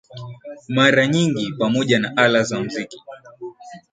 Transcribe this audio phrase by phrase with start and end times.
[0.67, 2.99] mara nyingi pamoja na ala za muziki